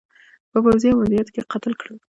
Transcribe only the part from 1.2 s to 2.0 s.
کې قتل کړل.